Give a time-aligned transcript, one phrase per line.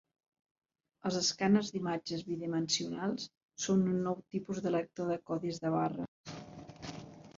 [1.09, 3.27] Els escàners d'imatges bidimensionals
[3.69, 6.35] són un nou tipus de lector de codis de barres.